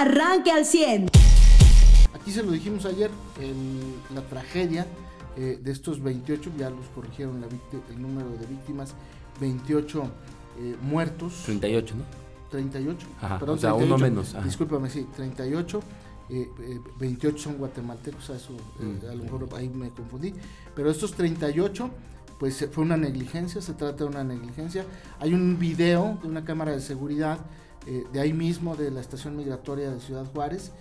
arranque 0.00 0.50
al 0.50 0.64
100. 0.64 1.10
Aquí 2.14 2.32
se 2.32 2.42
lo 2.42 2.52
dijimos 2.52 2.86
ayer, 2.86 3.10
la 4.14 4.22
tragedia 4.22 4.86
eh, 5.36 5.58
de 5.62 5.72
estos 5.72 6.02
28, 6.02 6.52
ya 6.58 6.70
los 6.70 6.86
corrigieron 6.94 7.42
el 7.90 8.02
número 8.02 8.30
de 8.30 8.46
víctimas, 8.46 8.94
28 9.40 10.02
eh, 10.58 10.76
muertos. 10.82 11.42
38, 11.44 11.94
¿no? 11.96 12.04
38. 12.50 13.06
Ajá, 13.20 13.38
perdón, 13.38 13.56
o 13.56 13.60
sea, 13.60 13.74
uno 13.74 13.98
menos. 13.98 14.34
Discúlpame, 14.42 14.88
sí, 14.90 15.06
38. 15.16 15.80
28 17.00 17.38
son 17.38 17.58
guatemaltecos, 17.58 18.30
a 18.30 18.36
eso 18.36 18.52
mm. 18.52 19.10
a 19.10 19.14
lo 19.14 19.24
mejor 19.24 19.48
ahí 19.56 19.68
me 19.68 19.90
confundí, 19.90 20.32
pero 20.76 20.88
estos 20.88 21.12
38 21.14 21.90
pues 22.38 22.68
fue 22.70 22.84
una 22.84 22.96
negligencia, 22.96 23.60
se 23.60 23.74
trata 23.74 24.04
de 24.04 24.10
una 24.10 24.22
negligencia. 24.22 24.86
Hay 25.18 25.34
un 25.34 25.58
video 25.58 26.18
de 26.22 26.28
una 26.28 26.44
cámara 26.44 26.70
de 26.70 26.80
seguridad 26.80 27.38
eh, 27.86 28.06
de 28.12 28.20
ahí 28.20 28.32
mismo, 28.32 28.76
de 28.76 28.90
la 28.90 29.00
estación 29.00 29.36
migratoria 29.36 29.90
de 29.90 30.00
Ciudad 30.00 30.26
Juárez, 30.32 30.72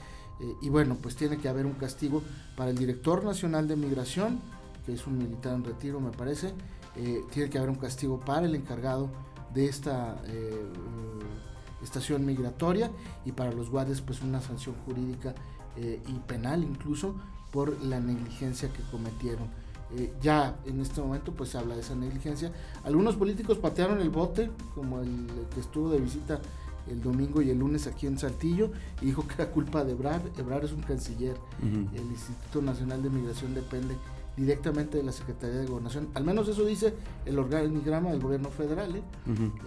eh, 0.42 0.54
y 0.62 0.70
bueno, 0.70 0.98
pues 1.02 1.16
tiene 1.16 1.38
que 1.38 1.48
haber 1.48 1.66
un 1.66 1.74
castigo 1.74 2.22
para 2.58 2.72
el 2.72 2.78
director 2.78 3.24
nacional 3.24 3.68
de 3.68 3.76
migración, 3.76 4.40
que 4.86 4.94
es 4.94 5.08
un 5.08 5.18
militar 5.18 5.54
en 5.54 5.64
retiro 5.64 6.00
me 6.00 6.12
parece, 6.12 6.54
eh, 6.96 7.24
tiene 7.32 7.50
que 7.50 7.58
haber 7.58 7.70
un 7.70 7.78
castigo 7.78 8.20
para 8.20 8.46
el 8.46 8.56
encargado 8.56 9.10
de 9.54 9.66
esta 9.66 10.22
estación 11.82 12.24
migratoria 12.24 12.92
y 13.26 13.32
para 13.32 13.52
los 13.52 13.72
guardias 13.72 14.00
pues 14.02 14.22
una 14.22 14.42
sanción 14.42 14.76
jurídica 14.86 15.34
y 15.76 16.20
penal 16.28 16.64
incluso 16.64 17.16
por 17.52 17.82
la 17.84 18.00
negligencia 18.00 18.72
que 18.72 18.84
cometieron. 18.92 19.48
Ya 20.22 20.56
en 20.66 20.82
este 20.82 21.02
momento 21.02 21.32
pues 21.32 21.50
se 21.50 21.58
habla 21.58 21.74
de 21.74 21.82
esa 21.82 21.96
negligencia. 21.96 22.52
Algunos 22.84 23.16
políticos 23.16 23.58
patearon 23.58 24.02
el 24.02 24.12
bote, 24.12 24.52
como 24.76 25.00
el 25.00 25.26
que 25.52 25.62
estuvo 25.62 25.90
de 25.90 26.00
visita 26.00 26.40
el 26.90 27.02
domingo 27.02 27.42
y 27.42 27.50
el 27.50 27.60
lunes 27.60 27.88
aquí 27.88 28.08
en 28.08 28.18
Saltillo, 28.18 28.72
y 29.02 29.08
dijo 29.08 29.28
que 29.28 29.36
era 29.36 29.52
culpa 29.52 29.84
de 29.84 29.94
Ebrard. 29.94 30.22
Ebrard 30.38 30.66
es 30.66 30.72
un 30.72 30.82
canciller. 30.82 31.36
El 31.62 32.04
Instituto 32.10 32.62
Nacional 32.62 33.02
de 33.04 33.10
Migración 33.10 33.54
depende 33.54 33.96
directamente 34.40 34.98
de 34.98 35.04
la 35.04 35.12
Secretaría 35.12 35.58
de 35.58 35.66
Gobernación. 35.66 36.08
Al 36.14 36.24
menos 36.24 36.48
eso 36.48 36.66
dice 36.66 36.94
el 37.26 37.38
organigrama 37.38 38.12
del 38.12 38.22
gobierno 38.22 38.50
federal. 38.50 38.96
¿eh? 38.96 39.02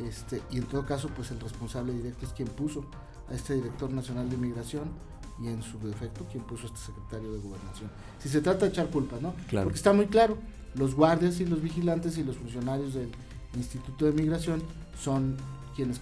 este, 0.09 0.41
y 0.51 0.59
en 0.59 0.65
todo 0.65 0.87
caso, 0.87 1.09
pues 1.15 1.31
el 1.31 1.41
responsable 1.41 1.93
directo 1.93 2.27
es 2.27 2.33
quien 2.33 2.49
puso 2.49 2.85
a 3.31 3.35
este 3.35 3.55
director 3.55 3.91
nacional 3.91 4.31
de 4.31 4.37
migración 4.37 4.85
y 5.43 5.49
en 5.49 5.63
su 5.63 5.79
defecto 5.79 6.27
quien 6.31 6.45
puso 6.45 6.65
a 6.65 6.67
este 6.67 6.79
secretario 6.79 7.33
de 7.33 7.39
gobernación. 7.39 7.91
Si 8.19 8.29
se 8.29 8.41
trata 8.41 8.67
de 8.67 8.71
echar 8.71 8.89
culpa, 8.89 9.17
¿no? 9.21 9.35
Claro. 9.49 9.65
Porque 9.67 9.77
está 9.77 9.93
muy 9.93 10.07
claro, 10.07 10.39
los 10.75 10.95
guardias 10.95 11.41
y 11.41 11.47
los 11.47 11.61
vigilantes 11.61 12.17
y 12.17 12.25
los 12.25 12.37
funcionarios 12.37 12.95
del 12.95 13.11
Instituto 13.55 14.07
de 14.07 14.13
Migración 14.13 14.63
son 14.99 15.37
quienes 15.75 15.99
eh, 15.99 16.01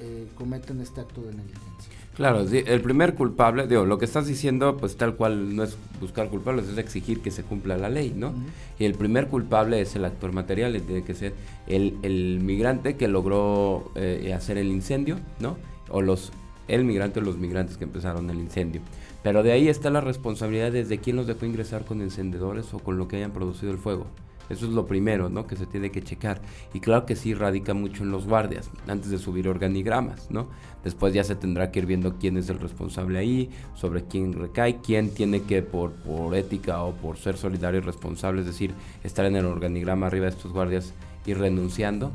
eh, 0.00 0.28
cometen 0.34 0.80
este 0.80 1.00
acto 1.00 1.20
de 1.22 1.34
negligencia. 1.34 1.92
Claro, 2.14 2.40
el 2.40 2.80
primer 2.82 3.14
culpable, 3.14 3.66
digo, 3.66 3.86
lo 3.86 3.96
que 3.98 4.04
estás 4.04 4.26
diciendo, 4.26 4.76
pues 4.76 4.96
tal 4.96 5.16
cual 5.16 5.56
no 5.56 5.62
es 5.62 5.78
buscar 5.98 6.28
culpables, 6.28 6.68
es 6.68 6.76
exigir 6.76 7.20
que 7.20 7.30
se 7.30 7.42
cumpla 7.42 7.78
la 7.78 7.88
ley, 7.88 8.12
¿no? 8.14 8.34
Y 8.78 8.84
el 8.84 8.94
primer 8.94 9.28
culpable 9.28 9.80
es 9.80 9.96
el 9.96 10.04
actor 10.04 10.32
material, 10.32 10.80
tiene 10.82 11.04
que 11.04 11.14
ser 11.14 11.32
el, 11.66 11.96
el 12.02 12.40
migrante 12.40 12.96
que 12.96 13.08
logró 13.08 13.90
eh, 13.94 14.34
hacer 14.34 14.58
el 14.58 14.68
incendio, 14.68 15.18
¿no? 15.40 15.56
O 15.88 16.02
los 16.02 16.32
el 16.68 16.84
migrante 16.84 17.20
o 17.20 17.22
los 17.22 17.38
migrantes 17.38 17.76
que 17.76 17.84
empezaron 17.84 18.30
el 18.30 18.38
incendio. 18.38 18.82
Pero 19.22 19.42
de 19.42 19.52
ahí 19.52 19.68
está 19.68 19.90
la 19.90 20.00
responsabilidad 20.00 20.72
desde 20.72 20.98
quién 20.98 21.16
los 21.16 21.26
dejó 21.26 21.46
ingresar 21.46 21.84
con 21.84 22.00
encendedores 22.00 22.72
o 22.74 22.78
con 22.78 22.98
lo 22.98 23.08
que 23.08 23.16
hayan 23.16 23.32
producido 23.32 23.72
el 23.72 23.78
fuego. 23.78 24.06
Eso 24.52 24.66
es 24.66 24.72
lo 24.72 24.86
primero, 24.86 25.30
¿no? 25.30 25.46
Que 25.46 25.56
se 25.56 25.66
tiene 25.66 25.90
que 25.90 26.02
checar. 26.02 26.42
Y 26.74 26.80
claro 26.80 27.06
que 27.06 27.16
sí 27.16 27.32
radica 27.34 27.72
mucho 27.72 28.02
en 28.02 28.10
los 28.10 28.26
guardias, 28.26 28.70
antes 28.86 29.10
de 29.10 29.18
subir 29.18 29.48
organigramas, 29.48 30.30
¿no? 30.30 30.48
Después 30.84 31.14
ya 31.14 31.24
se 31.24 31.34
tendrá 31.36 31.70
que 31.70 31.80
ir 31.80 31.86
viendo 31.86 32.18
quién 32.18 32.36
es 32.36 32.50
el 32.50 32.58
responsable 32.58 33.18
ahí, 33.18 33.50
sobre 33.74 34.04
quién 34.04 34.34
recae, 34.34 34.80
quién 34.80 35.14
tiene 35.14 35.42
que, 35.42 35.62
por, 35.62 35.92
por 35.92 36.34
ética 36.36 36.82
o 36.82 36.92
por 36.92 37.16
ser 37.16 37.36
solidario 37.36 37.80
y 37.80 37.82
responsable, 37.82 38.42
es 38.42 38.46
decir, 38.46 38.74
estar 39.02 39.24
en 39.24 39.36
el 39.36 39.46
organigrama 39.46 40.06
arriba 40.06 40.26
de 40.26 40.32
estos 40.32 40.52
guardias 40.52 40.92
y 41.24 41.34
renunciando. 41.34 42.12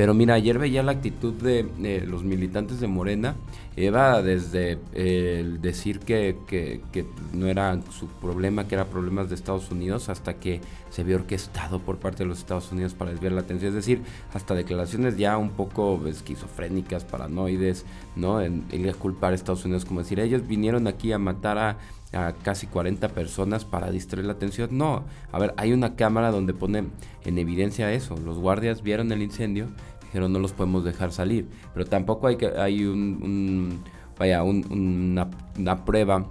Pero 0.00 0.14
mira, 0.14 0.32
ayer 0.32 0.58
veía 0.58 0.82
la 0.82 0.92
actitud 0.92 1.34
de 1.34 2.06
los 2.06 2.24
militantes 2.24 2.80
de 2.80 2.86
Morena, 2.86 3.36
Eva 3.76 4.22
desde 4.22 4.78
el 4.94 5.60
decir 5.60 5.98
que, 5.98 6.38
que, 6.46 7.04
no 7.34 7.46
era 7.48 7.78
su 7.90 8.06
problema, 8.06 8.66
que 8.66 8.76
era 8.76 8.86
problemas 8.86 9.28
de 9.28 9.34
Estados 9.34 9.70
Unidos, 9.70 10.08
hasta 10.08 10.40
que 10.40 10.62
se 10.88 11.04
vio 11.04 11.16
orquestado 11.16 11.80
por 11.80 11.98
parte 11.98 12.22
de 12.22 12.30
los 12.30 12.38
Estados 12.38 12.72
Unidos 12.72 12.94
para 12.94 13.10
desviar 13.10 13.32
la 13.32 13.42
atención, 13.42 13.68
es 13.68 13.74
decir, 13.74 14.00
hasta 14.32 14.54
declaraciones 14.54 15.18
ya 15.18 15.36
un 15.36 15.50
poco 15.50 16.00
esquizofrénicas, 16.06 17.04
paranoides, 17.04 17.84
¿no? 18.16 18.40
En, 18.40 18.64
en 18.70 18.90
culpar 18.94 19.32
a 19.32 19.34
Estados 19.34 19.66
Unidos, 19.66 19.84
como 19.84 20.00
decir, 20.00 20.18
ellos 20.18 20.46
vinieron 20.46 20.86
aquí 20.86 21.12
a 21.12 21.18
matar 21.18 21.58
a 21.58 21.76
a 22.12 22.32
casi 22.42 22.66
40 22.66 23.08
personas 23.08 23.64
para 23.64 23.90
distraer 23.90 24.26
la 24.26 24.32
atención. 24.32 24.70
No, 24.72 25.04
a 25.32 25.38
ver, 25.38 25.54
hay 25.56 25.72
una 25.72 25.94
cámara 25.96 26.30
donde 26.30 26.54
pone 26.54 26.84
en 27.24 27.38
evidencia 27.38 27.92
eso. 27.92 28.16
Los 28.16 28.38
guardias 28.38 28.82
vieron 28.82 29.12
el 29.12 29.22
incendio, 29.22 29.68
dijeron 30.02 30.32
no 30.32 30.38
los 30.38 30.52
podemos 30.52 30.84
dejar 30.84 31.12
salir, 31.12 31.48
pero 31.72 31.86
tampoco 31.86 32.26
hay 32.26 32.36
que 32.36 32.48
hay 32.48 32.84
un, 32.84 33.82
vaya 34.18 34.42
una, 34.42 35.28
una 35.56 35.84
prueba 35.84 36.26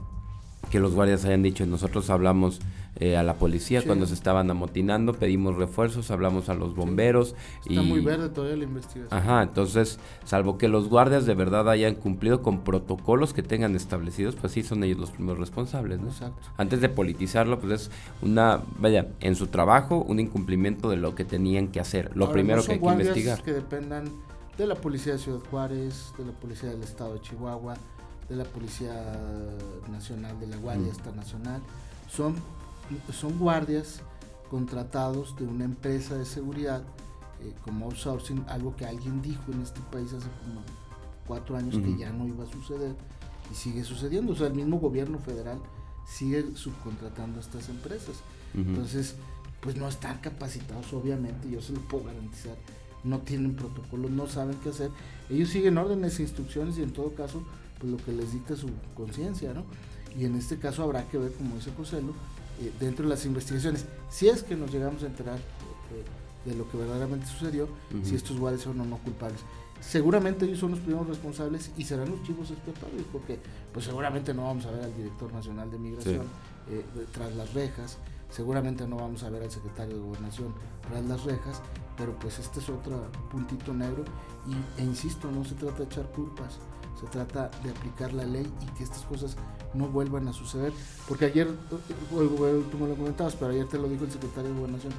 que 0.69 0.79
los 0.79 0.93
guardias 0.93 1.25
hayan 1.25 1.41
dicho 1.41 1.65
nosotros 1.65 2.09
hablamos 2.09 2.59
eh, 2.99 3.15
a 3.15 3.23
la 3.23 3.35
policía 3.35 3.81
cuando 3.81 4.05
se 4.05 4.13
estaban 4.13 4.51
amotinando, 4.51 5.13
pedimos 5.13 5.55
refuerzos, 5.55 6.11
hablamos 6.11 6.49
a 6.49 6.53
los 6.53 6.75
bomberos. 6.75 7.33
Está 7.65 7.81
muy 7.81 8.01
verde 8.01 8.29
todavía 8.29 8.57
la 8.57 8.65
investigación. 8.65 9.07
Ajá, 9.11 9.41
entonces, 9.41 9.99
salvo 10.25 10.57
que 10.57 10.67
los 10.67 10.89
guardias 10.89 11.25
de 11.25 11.33
verdad 11.33 11.69
hayan 11.69 11.95
cumplido 11.95 12.41
con 12.41 12.61
protocolos 12.65 13.33
que 13.33 13.41
tengan 13.41 13.75
establecidos, 13.75 14.35
pues 14.35 14.51
sí 14.51 14.63
son 14.63 14.83
ellos 14.83 14.97
los 14.97 15.11
primeros 15.11 15.39
responsables, 15.39 16.01
¿no? 16.01 16.07
Exacto. 16.07 16.49
Antes 16.57 16.81
de 16.81 16.89
politizarlo, 16.89 17.59
pues 17.59 17.83
es 17.83 17.91
una, 18.21 18.61
vaya, 18.77 19.07
en 19.21 19.35
su 19.35 19.47
trabajo, 19.47 20.03
un 20.07 20.19
incumplimiento 20.19 20.89
de 20.89 20.97
lo 20.97 21.15
que 21.15 21.23
tenían 21.23 21.69
que 21.69 21.79
hacer. 21.79 22.11
Lo 22.15 22.31
primero 22.31 22.63
que 22.63 22.73
hay 22.73 22.79
que 22.79 22.85
investigar. 22.85 23.41
que 23.43 23.53
dependan 23.53 24.11
de 24.57 24.67
la 24.67 24.75
policía 24.75 25.13
de 25.13 25.19
Ciudad 25.19 25.39
Juárez, 25.49 26.11
de 26.17 26.25
la 26.25 26.33
policía 26.33 26.69
del 26.69 26.83
estado 26.83 27.13
de 27.13 27.21
Chihuahua, 27.21 27.75
de 28.27 28.35
la 28.35 28.43
Policía 28.43 28.93
Nacional, 29.89 30.37
de 30.39 30.47
la 30.47 30.57
Guardia 30.57 30.91
mm. 30.91 31.15
Nacional, 31.15 31.61
son 32.11 32.35
son 33.11 33.37
guardias 33.37 34.01
contratados 34.49 35.35
de 35.37 35.45
una 35.45 35.65
empresa 35.65 36.15
de 36.15 36.25
seguridad 36.25 36.83
eh, 37.41 37.53
como 37.63 37.85
outsourcing, 37.85 38.43
algo 38.47 38.75
que 38.75 38.85
alguien 38.85 39.21
dijo 39.21 39.51
en 39.51 39.61
este 39.61 39.79
país 39.91 40.11
hace 40.13 40.27
como 40.43 40.61
cuatro 41.27 41.55
años 41.55 41.77
que 41.77 41.95
ya 41.95 42.11
no 42.11 42.27
iba 42.27 42.43
a 42.43 42.47
suceder 42.47 42.95
y 43.51 43.55
sigue 43.55 43.83
sucediendo. 43.83 44.33
O 44.33 44.35
sea, 44.35 44.47
el 44.47 44.55
mismo 44.55 44.79
gobierno 44.79 45.19
federal 45.19 45.59
sigue 46.05 46.55
subcontratando 46.55 47.37
a 47.37 47.41
estas 47.41 47.69
empresas. 47.69 48.17
Entonces, 48.55 49.15
pues 49.61 49.75
no 49.77 49.87
están 49.87 50.17
capacitados, 50.19 50.91
obviamente, 50.93 51.49
yo 51.49 51.61
se 51.61 51.73
lo 51.73 51.81
puedo 51.81 52.05
garantizar. 52.05 52.57
No 53.03 53.19
tienen 53.19 53.55
protocolos, 53.55 54.09
no 54.11 54.27
saben 54.27 54.57
qué 54.63 54.69
hacer. 54.69 54.89
Ellos 55.29 55.49
siguen 55.49 55.77
órdenes 55.77 56.19
e 56.19 56.23
instrucciones 56.23 56.77
y 56.77 56.83
en 56.83 56.91
todo 56.91 57.13
caso, 57.13 57.43
pues 57.77 57.91
lo 57.91 57.97
que 57.97 58.11
les 58.11 58.33
dicta 58.33 58.55
su 58.55 58.69
conciencia, 58.95 59.53
¿no? 59.53 59.63
Y 60.17 60.25
en 60.25 60.35
este 60.35 60.57
caso 60.57 60.83
habrá 60.83 61.07
que 61.07 61.17
ver, 61.17 61.31
como 61.33 61.55
dice 61.55 61.71
José 61.77 62.01
eh, 62.59 62.71
dentro 62.79 63.03
de 63.03 63.09
las 63.09 63.25
investigaciones, 63.25 63.85
si 64.09 64.27
es 64.27 64.43
que 64.43 64.55
nos 64.55 64.71
llegamos 64.71 65.03
a 65.03 65.07
enterar 65.07 65.39
de, 66.45 66.55
lo 66.55 66.69
que 66.69 66.77
verdaderamente 66.77 67.27
sucedió, 67.27 67.67
si 68.03 68.15
estos 68.15 68.37
guardias 68.37 68.63
son 68.63 68.79
o 68.81 68.85
no 68.85 68.97
culpables. 68.97 69.39
Seguramente 69.81 70.45
ellos 70.45 70.59
son 70.59 70.71
los 70.71 70.79
primeros 70.79 71.07
responsables 71.07 71.71
y 71.77 71.83
serán 71.83 72.09
los 72.09 72.21
chivos 72.23 72.51
expiatorios, 72.51 73.03
porque 73.11 73.39
pues 73.71 73.85
seguramente 73.85 74.33
no 74.33 74.45
vamos 74.45 74.65
a 74.65 74.71
ver 74.71 74.83
al 74.83 74.95
director 74.95 75.31
nacional 75.31 75.71
de 75.71 75.77
migración 75.77 76.25
eh, 76.69 76.83
tras 77.13 77.33
las 77.35 77.53
rejas, 77.53 77.97
seguramente 78.29 78.87
no 78.87 78.97
vamos 78.97 79.23
a 79.23 79.29
ver 79.29 79.43
al 79.43 79.51
secretario 79.51 79.95
de 79.95 80.01
gobernación 80.01 80.53
tras 80.87 81.05
las 81.05 81.23
rejas, 81.23 81.61
pero 81.97 82.17
pues 82.19 82.39
este 82.39 82.59
es 82.59 82.69
otro 82.69 83.07
puntito 83.31 83.73
negro 83.73 84.03
y, 84.47 84.81
e 84.81 84.83
insisto, 84.83 85.31
no 85.31 85.45
se 85.45 85.55
trata 85.55 85.77
de 85.79 85.83
echar 85.85 86.05
culpas, 86.11 86.59
se 86.99 87.07
trata 87.07 87.49
de 87.63 87.69
aplicar 87.69 88.13
la 88.13 88.25
ley 88.25 88.51
y 88.61 88.65
que 88.77 88.83
estas 88.83 89.03
cosas 89.03 89.37
no 89.73 89.87
vuelvan 89.87 90.27
a 90.27 90.33
suceder. 90.33 90.73
Porque 91.07 91.25
ayer, 91.25 91.47
tú 92.09 92.77
me 92.77 92.87
lo 92.87 92.95
comentabas, 92.95 93.35
pero 93.35 93.51
ayer 93.51 93.67
te 93.67 93.77
lo 93.77 93.87
dijo 93.87 94.05
el 94.05 94.11
secretario 94.11 94.51
de 94.51 94.55
Gobernación, 94.55 94.93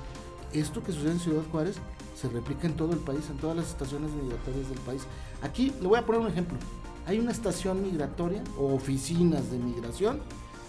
esto 0.53 0.83
que 0.83 0.93
sucede 0.93 1.13
en 1.13 1.21
Ciudad 1.21 1.43
Juárez 1.51 1.77
se 2.17 2.29
replica 2.29 2.67
en 2.67 2.75
todo 2.75 2.93
el 2.93 2.99
país, 2.99 3.29
en 3.31 3.39
todas 3.39 3.57
las 3.57 3.69
estaciones 3.69 4.11
migratorias 4.13 4.69
del 4.69 4.79
país. 4.81 5.03
Aquí 5.43 5.73
le 5.81 5.87
voy 5.87 5.99
a 5.99 6.05
poner 6.05 6.21
un 6.21 6.29
ejemplo. 6.29 6.59
Hay 7.07 7.19
una 7.19 7.33
estación 7.33 7.83
migratoria 7.83 8.43
o 8.59 8.75
oficinas 8.75 9.51
de 9.51 9.59
migración 9.59 10.21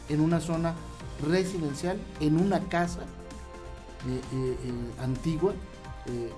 en 0.08 0.22
una 0.22 0.40
zona 0.40 0.76
residencial, 1.28 2.00
en 2.20 2.40
una 2.40 2.62
casa 2.70 3.02
eh, 3.02 4.22
eh, 4.34 4.58
eh, 4.64 5.04
antigua 5.04 5.54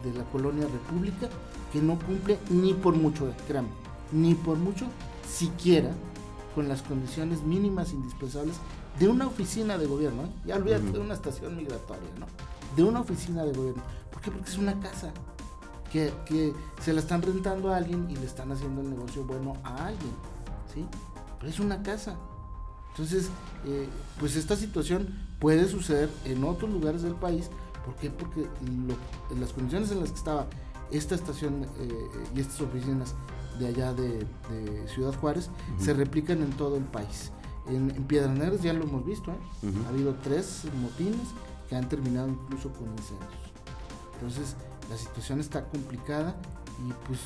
de 0.04 0.14
la 0.14 0.26
colonia 0.26 0.68
República, 0.68 1.30
que 1.72 1.82
no 1.82 1.98
cumple 1.98 2.38
ni 2.50 2.74
por 2.74 2.96
mucho, 2.96 3.34
créanme, 3.48 3.70
ni 4.12 4.36
por 4.36 4.58
mucho, 4.58 4.86
siquiera 5.26 5.90
con 6.56 6.68
las 6.68 6.82
condiciones 6.82 7.42
mínimas 7.44 7.94
indispensables 7.94 8.56
de 9.00 9.08
una 9.08 9.28
oficina 9.28 9.78
de 9.78 9.88
gobierno, 9.88 10.24
¿eh? 10.24 10.30
ya 10.46 10.56
olvídate 10.56 10.92
de 10.92 11.00
una 11.00 11.14
estación 11.14 11.58
migratoria, 11.58 12.10
¿no? 12.20 12.28
De 12.76 12.84
una 12.84 13.02
oficina 13.02 13.44
de 13.44 13.54
gobierno. 13.54 13.82
¿Por 14.12 14.22
qué? 14.22 14.32
Porque 14.32 14.50
es 14.50 14.58
una 14.58 14.80
casa 14.80 15.12
que, 15.92 16.12
que, 16.26 16.54
se 16.82 16.94
la 16.94 17.00
están 17.00 17.22
rentando 17.22 17.72
a 17.72 17.78
alguien 17.78 18.10
y 18.10 18.16
le 18.16 18.26
están 18.26 18.52
haciendo 18.52 18.82
el 18.82 18.90
negocio 18.90 19.24
bueno 19.24 19.58
a 19.64 19.88
alguien, 19.88 20.12
¿sí? 20.74 20.86
pero 21.40 21.52
es 21.52 21.60
una 21.60 21.82
casa. 21.84 22.16
Entonces, 22.92 23.30
eh, 23.66 23.88
pues 24.20 24.36
esta 24.36 24.56
situación 24.56 25.08
puede 25.40 25.68
suceder 25.68 26.10
en 26.26 26.44
otros 26.44 26.72
lugares 26.72 27.02
del 27.02 27.16
país. 27.16 27.50
¿Por 27.86 27.96
qué? 27.96 28.10
Porque 28.10 28.48
en 28.62 29.42
las 29.42 29.52
condiciones 29.52 29.92
en 29.92 30.00
las 30.00 30.12
que 30.12 30.18
estaba 30.18 30.48
esta 30.92 31.16
estación 31.16 31.66
eh, 31.80 32.10
y 32.36 32.40
estas 32.40 32.62
oficinas 32.62 33.16
de 33.60 33.68
allá 33.68 33.94
de, 33.94 34.26
Ciudad 34.88 35.14
Juárez 35.20 35.50
se 35.80 35.94
replican 35.94 36.42
en 36.42 36.52
todo 36.52 36.78
el 36.78 36.84
país. 36.84 37.32
En, 37.68 37.90
Piedra 38.06 38.32
Negra 38.34 38.56
ya 38.58 38.74
lo 38.74 38.84
hemos 38.84 39.06
visto, 39.06 39.32
¿eh? 39.32 39.72
ha 39.86 39.90
habido 39.90 40.16
tres 40.16 40.64
motines 40.82 41.28
que 41.70 41.76
han 41.76 41.88
terminado 41.88 42.28
incluso 42.28 42.72
con 42.74 42.90
incendios. 42.90 43.32
Entonces 44.16 44.56
la 44.90 44.98
situación 44.98 45.40
está 45.40 45.66
complicada 45.66 46.36
y 46.88 46.94
pues 47.08 47.20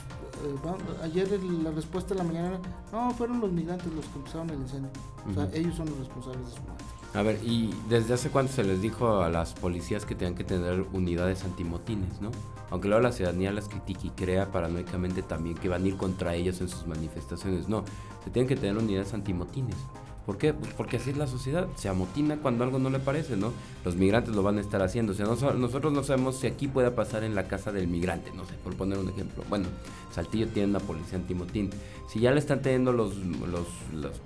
eh, 0.43 1.03
ayer 1.03 1.41
la 1.43 1.71
respuesta 1.71 2.13
de 2.13 2.19
la 2.19 2.23
mañana 2.23 2.59
no, 2.91 3.11
fueron 3.11 3.39
los 3.39 3.51
migrantes 3.51 3.91
los 3.93 4.05
que 4.05 4.19
empezaron 4.19 4.49
el 4.49 4.59
incendio. 4.59 4.91
O 5.29 5.33
sea, 5.33 5.49
ellos 5.53 5.75
son 5.75 5.89
los 5.89 5.99
responsables 5.99 6.45
de 6.45 6.55
su 6.55 6.61
muerte. 6.61 6.96
A 7.13 7.21
ver, 7.21 7.39
¿y 7.43 7.73
desde 7.89 8.13
hace 8.13 8.29
cuánto 8.29 8.53
se 8.53 8.63
les 8.63 8.81
dijo 8.81 9.21
a 9.21 9.29
las 9.29 9.53
policías 9.53 10.05
que 10.05 10.13
tenían 10.13 10.35
que 10.35 10.43
tener 10.43 10.85
unidades 10.93 11.43
antimotines, 11.43 12.21
no? 12.21 12.31
Aunque 12.69 12.89
luego 12.89 13.01
la 13.01 13.11
ciudadanía 13.11 13.51
las 13.51 13.69
critica 13.69 14.01
y 14.03 14.09
crea 14.09 14.51
paranoicamente 14.51 15.23
también 15.23 15.55
que 15.55 15.69
van 15.69 15.83
a 15.83 15.87
ir 15.87 15.95
contra 15.97 16.35
ellos 16.35 16.59
en 16.61 16.67
sus 16.67 16.85
manifestaciones. 16.85 17.69
No, 17.69 17.83
se 18.23 18.29
tienen 18.29 18.47
que 18.47 18.55
tener 18.55 18.77
unidades 18.77 19.13
antimotines. 19.13 19.77
¿Por 20.25 20.37
qué? 20.37 20.53
Pues 20.53 20.73
porque 20.73 20.97
así 20.97 21.11
es 21.11 21.17
la 21.17 21.25
sociedad, 21.25 21.69
se 21.75 21.87
amotina 21.87 22.35
cuando 22.35 22.65
algo 22.65 22.79
no 22.79 22.89
le 22.89 22.99
parece, 22.99 23.37
¿no? 23.37 23.53
Los 23.85 23.95
migrantes 23.95 24.35
lo 24.35 24.43
van 24.43 24.57
a 24.57 24.61
estar 24.61 24.81
haciendo. 24.81 25.13
O 25.13 25.15
sea, 25.15 25.53
nosotros 25.53 25.93
no 25.93 26.03
sabemos 26.03 26.35
si 26.35 26.47
aquí 26.47 26.67
pueda 26.67 26.93
pasar 26.95 27.23
en 27.23 27.33
la 27.33 27.47
casa 27.47 27.71
del 27.71 27.87
migrante, 27.87 28.31
no 28.35 28.43
sé, 28.43 28.55
por 28.61 28.75
poner 28.75 28.97
un 28.97 29.07
ejemplo. 29.07 29.45
Bueno, 29.47 29.69
Saltillo 30.11 30.49
tiene 30.49 30.69
una 30.69 30.81
policía 30.81 31.17
antimotín. 31.17 31.69
Si 32.09 32.19
ya 32.19 32.31
le 32.31 32.39
están 32.39 32.61
teniendo 32.61 32.91
los, 32.91 33.15
los 33.15 34.21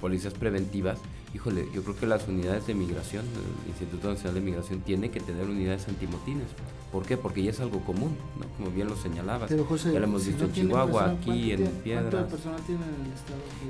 policías 0.00 0.32
preventivas, 0.32 0.98
híjole, 1.34 1.66
yo 1.74 1.82
creo 1.82 1.96
que 1.96 2.06
las 2.06 2.28
unidades 2.28 2.66
de 2.66 2.74
migración, 2.74 3.24
el 3.64 3.68
Instituto 3.68 4.08
Nacional 4.08 4.34
de 4.34 4.40
Migración 4.40 4.80
tiene 4.80 5.10
que 5.10 5.20
tener 5.20 5.44
unidades 5.44 5.88
antimotines. 5.88 6.46
¿Por 6.92 7.04
qué? 7.04 7.16
Porque 7.16 7.42
ya 7.42 7.50
es 7.50 7.58
algo 7.58 7.80
común, 7.80 8.16
¿no? 8.38 8.46
Como 8.56 8.70
bien 8.70 8.86
lo 8.86 8.94
señalabas. 8.94 9.48
Pero 9.48 9.64
José, 9.64 9.92
ya 9.92 9.98
lo 9.98 10.04
hemos 10.04 10.24
visto 10.24 10.44
en 10.44 10.52
Chihuahua, 10.52 11.10
aquí, 11.10 11.50
en 11.50 11.66
Piedras. 11.82 12.26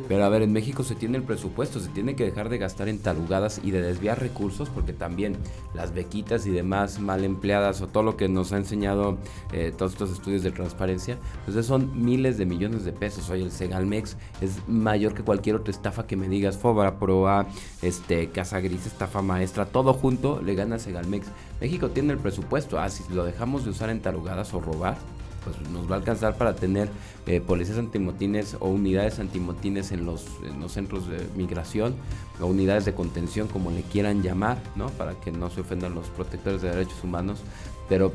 Pero 0.09 0.25
a 0.25 0.29
ver, 0.29 0.43
en 0.43 0.53
México 0.53 0.85
se 0.85 0.95
tiene 0.95 1.17
el 1.17 1.23
presupuesto, 1.23 1.81
se 1.81 1.89
tiene 1.89 2.17
que 2.17 2.25
dejar 2.25 2.51
de 2.51 2.59
gastar 2.59 2.89
en 2.89 2.99
tarugadas 2.99 3.63
y 3.65 3.71
de 3.71 3.81
desviar 3.81 4.21
recursos, 4.21 4.69
porque 4.69 4.93
también 4.93 5.39
las 5.73 5.95
bequitas 5.95 6.47
y 6.47 6.51
demás 6.51 7.01
mal 7.01 7.25
empleadas 7.25 7.81
o 7.81 7.87
todo 7.87 8.03
lo 8.03 8.19
que 8.19 8.29
nos 8.29 8.53
ha 8.53 8.59
enseñado 8.59 9.17
eh, 9.53 9.73
todos 9.75 9.93
estos 9.93 10.11
estudios 10.11 10.43
de 10.43 10.51
transparencia, 10.51 11.17
pues 11.47 11.65
son 11.65 12.05
miles 12.05 12.37
de 12.37 12.45
millones 12.45 12.85
de 12.85 12.93
pesos. 12.93 13.31
Oye, 13.31 13.45
el 13.45 13.53
Segalmex 13.53 14.19
es 14.43 14.69
mayor 14.69 15.15
que 15.15 15.23
cualquier 15.23 15.57
otra 15.57 15.71
estafa 15.71 16.07
que 16.07 16.17
me 16.17 16.29
digas, 16.29 16.59
Fobra, 16.59 16.99
Proa, 16.99 17.47
este, 17.83 18.31
Casa 18.31 18.61
Gris, 18.61 18.87
estafa 18.87 19.23
maestra, 19.23 19.67
todo 19.67 19.93
junto 19.93 20.41
le 20.43 20.55
gana 20.55 20.79
Segalmex. 20.79 21.27
México 21.61 21.91
tiene 21.91 22.13
el 22.13 22.19
presupuesto, 22.19 22.79
ah, 22.79 22.89
si 22.89 23.05
lo 23.13 23.25
dejamos 23.25 23.65
de 23.65 23.71
usar 23.71 23.91
en 23.91 24.01
tarugadas 24.01 24.53
o 24.55 24.61
robar, 24.61 24.97
pues 25.45 25.57
nos 25.71 25.89
va 25.91 25.97
a 25.97 25.99
alcanzar 25.99 26.37
para 26.37 26.55
tener 26.57 26.89
eh, 27.27 27.41
policías 27.41 27.79
antimotines 27.79 28.57
o 28.61 28.69
unidades 28.69 29.19
antimotines 29.19 29.93
en 29.93 30.07
los, 30.07 30.27
en 30.43 30.61
los 30.61 30.73
centros 30.73 31.07
de 31.07 31.27
migración 31.37 31.95
o 32.41 32.47
unidades 32.47 32.85
de 32.85 32.95
contención, 32.95 33.47
como 33.49 33.71
le 33.71 33.83
quieran 33.83 34.23
llamar, 34.23 34.59
¿no? 34.75 34.89
Para 34.89 35.15
que 35.21 35.31
no 35.31 35.51
se 35.51 35.61
ofendan 35.61 35.95
los 35.95 36.09
protectores 36.09 36.63
de 36.63 36.71
derechos 36.71 37.05
humanos. 37.05 37.41
Pero 37.89 38.13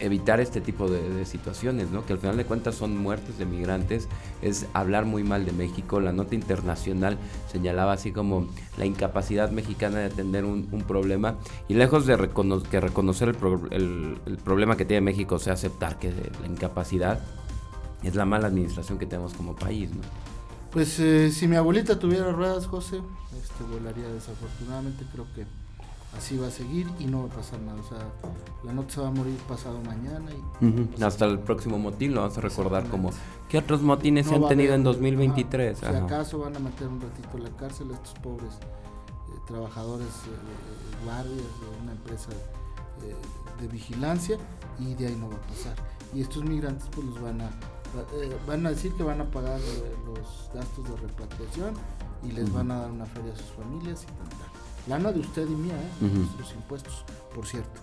evitar 0.00 0.40
este 0.40 0.60
tipo 0.60 0.88
de, 0.88 1.24
situaciones, 1.24 1.90
¿no? 1.90 2.04
que 2.04 2.12
al 2.12 2.18
final 2.18 2.36
de 2.36 2.44
cuentas 2.44 2.74
son 2.74 2.96
muertes 2.96 3.38
de 3.38 3.46
migrantes, 3.46 4.08
es 4.42 4.66
hablar 4.72 5.04
muy 5.04 5.22
mal 5.22 5.44
de 5.44 5.52
México. 5.52 6.00
La 6.00 6.12
nota 6.12 6.34
internacional 6.34 7.18
señalaba 7.50 7.92
así 7.92 8.12
como 8.12 8.48
la 8.76 8.86
incapacidad 8.86 9.50
mexicana 9.50 9.98
de 9.98 10.06
atender 10.06 10.44
un, 10.44 10.62
problema 10.86 11.36
y 11.68 11.74
lejos 11.74 12.06
de 12.06 12.16
que 12.70 12.80
reconocer 12.80 13.36
el, 13.70 14.18
el, 14.26 14.36
problema 14.38 14.76
que 14.76 14.84
tiene 14.84 15.00
México, 15.00 15.36
o 15.36 15.38
sea, 15.38 15.52
aceptar 15.52 15.98
que 15.98 16.12
la 16.40 16.46
incapacidad 16.46 17.20
es 18.02 18.16
la 18.16 18.24
mala 18.24 18.48
administración 18.48 18.98
que 18.98 19.06
tenemos 19.06 19.34
como 19.34 19.54
país. 19.54 19.90
Pues 20.72 20.98
eh, 21.00 21.30
si 21.30 21.46
mi 21.46 21.56
abuelita 21.56 21.98
tuviera 21.98 22.32
ruedas, 22.32 22.66
José, 22.66 23.00
este, 23.42 23.64
volaría 23.70 24.08
desafortunadamente, 24.08 25.04
creo 25.12 25.26
que 25.34 25.44
así 26.16 26.36
va 26.36 26.48
a 26.48 26.50
seguir 26.50 26.88
y 26.98 27.06
no 27.06 27.20
va 27.20 27.26
a 27.26 27.36
pasar 27.36 27.60
nada. 27.60 27.80
O 27.80 27.88
sea, 27.88 27.98
la 28.64 28.72
nota 28.72 28.94
se 28.94 29.00
va 29.00 29.08
a 29.08 29.10
morir 29.10 29.36
pasado 29.48 29.80
mañana. 29.80 30.30
Y, 30.60 31.02
Hasta 31.02 31.24
el 31.26 31.38
próximo 31.38 31.78
motín 31.78 32.14
lo 32.14 32.20
vamos 32.22 32.38
a 32.38 32.40
recordar 32.40 32.88
como, 32.88 33.10
¿qué 33.48 33.58
otros 33.58 33.82
motines 33.82 34.26
se 34.26 34.34
han 34.34 34.48
tenido 34.48 34.74
en 34.74 34.84
2023? 34.84 35.78
si 35.78 35.86
acaso 35.86 36.38
van 36.38 36.56
a 36.56 36.58
meter 36.58 36.88
un 36.88 37.00
ratito 37.00 37.36
en 37.36 37.44
la 37.44 37.50
cárcel 37.50 37.90
a 37.90 37.94
estos 37.94 38.14
pobres 38.20 38.54
eh, 38.54 39.38
trabajadores, 39.46 40.06
eh, 40.06 41.04
guardias 41.04 41.36
de 41.36 41.82
una 41.82 41.92
empresa 41.92 42.30
eh, 43.02 43.14
de 43.60 43.68
vigilancia 43.68 44.38
y 44.78 44.94
de 44.94 45.08
ahí 45.08 45.16
no 45.16 45.28
va 45.28 45.36
a 45.36 45.42
pasar. 45.42 45.74
Y 46.14 46.20
estos 46.20 46.44
migrantes 46.44 46.88
pues 46.94 47.06
los 47.06 47.20
van 47.22 47.40
a, 47.40 47.50
van 48.46 48.66
a 48.66 48.70
decir 48.70 48.92
que 48.92 49.02
van 49.02 49.20
a 49.20 49.24
pagar 49.24 49.58
los 50.06 50.50
gastos 50.54 50.84
de 50.88 50.96
repatriación 51.08 51.74
y 52.22 52.32
les 52.32 52.52
van 52.52 52.70
a 52.70 52.80
dar 52.80 52.90
una 52.90 53.06
feria 53.06 53.32
a 53.32 53.36
sus 53.36 53.46
familias 53.46 54.04
y 54.04 54.06
tal. 54.06 54.51
Lana 54.88 55.12
de 55.12 55.20
usted 55.20 55.48
y 55.48 55.54
mía, 55.54 55.76
¿eh? 55.76 56.04
nuestros 56.04 56.52
impuestos, 56.54 57.04
por 57.34 57.46
cierto, 57.46 57.80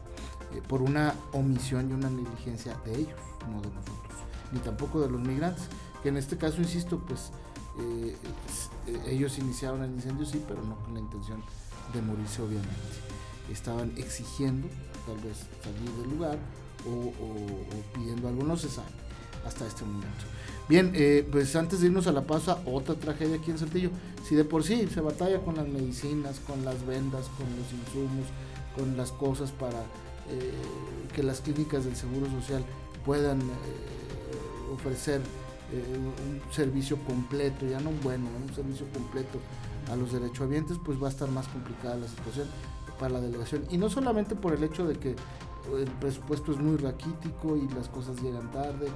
eh, 0.53 0.61
por 0.67 0.81
una 0.81 1.13
omisión 1.31 1.89
y 1.89 1.93
una 1.93 2.09
negligencia 2.09 2.75
de 2.85 2.95
ellos, 2.99 3.19
no 3.49 3.61
de 3.61 3.69
nosotros, 3.69 4.19
ni 4.51 4.59
tampoco 4.59 4.99
de 4.99 5.09
los 5.09 5.21
migrantes, 5.21 5.63
que 6.03 6.09
en 6.09 6.17
este 6.17 6.37
caso, 6.37 6.57
insisto, 6.57 6.99
pues 6.99 7.31
eh, 7.79 8.17
ellos 9.07 9.37
iniciaron 9.37 9.83
el 9.83 9.91
incendio, 9.91 10.25
sí, 10.25 10.43
pero 10.47 10.61
no 10.63 10.75
con 10.83 10.93
la 10.93 10.99
intención 10.99 11.41
de 11.93 12.01
morirse, 12.01 12.41
obviamente. 12.41 12.69
Estaban 13.49 13.93
exigiendo, 13.97 14.67
tal 15.05 15.17
vez, 15.19 15.47
salir 15.63 15.89
del 16.01 16.09
lugar 16.09 16.37
o, 16.87 17.13
pidiendo 17.93 18.27
algo, 18.27 18.43
no 18.43 18.57
se 18.57 18.69
sabe 18.69 18.89
hasta 19.45 19.65
este 19.65 19.85
momento. 19.85 20.25
Bien, 20.69 20.91
eh, 20.93 21.27
pues 21.31 21.55
antes 21.55 21.81
de 21.81 21.87
irnos 21.87 22.05
a 22.05 22.11
la 22.11 22.27
pausa, 22.27 22.59
otra 22.63 22.93
tragedia 22.93 23.37
aquí 23.37 23.49
en 23.49 23.57
Saltillo. 23.57 23.89
Si 24.23 24.35
de 24.35 24.45
por 24.45 24.63
sí 24.63 24.87
se 24.93 25.01
batalla 25.01 25.39
con 25.39 25.55
las 25.55 25.67
medicinas, 25.67 26.39
con 26.45 26.63
las 26.63 26.85
vendas, 26.85 27.25
con 27.39 27.47
los 27.57 27.73
insumos, 27.73 28.27
con 28.77 28.95
las 28.95 29.11
cosas 29.11 29.51
para 29.51 29.79
eh, 30.29 30.53
que 31.15 31.23
las 31.23 31.41
clínicas 31.41 31.85
del 31.85 31.95
Seguro 31.95 32.27
Social 32.29 32.63
puedan 33.03 33.39
eh, 33.39 33.43
ofrecer 34.71 35.21
un 35.71 36.41
servicio 36.51 36.97
completo, 37.03 37.65
ya 37.67 37.79
no 37.79 37.89
un 37.89 38.01
bueno, 38.01 38.25
un 38.27 38.53
servicio 38.55 38.87
completo 38.91 39.39
a 39.91 39.95
los 39.95 40.11
derechohabientes, 40.11 40.77
pues 40.83 41.01
va 41.01 41.07
a 41.07 41.11
estar 41.11 41.29
más 41.29 41.47
complicada 41.47 41.95
la 41.95 42.07
situación 42.07 42.47
para 42.99 43.13
la 43.13 43.21
delegación. 43.21 43.63
Y 43.71 43.77
no 43.77 43.89
solamente 43.89 44.35
por 44.35 44.53
el 44.53 44.63
hecho 44.63 44.87
de 44.87 44.95
que 44.95 45.15
el 45.77 45.89
presupuesto 45.99 46.51
es 46.51 46.57
muy 46.57 46.77
raquítico 46.77 47.55
y 47.55 47.67
las 47.69 47.87
cosas 47.89 48.21
llegan 48.21 48.51
tarde 48.51 48.87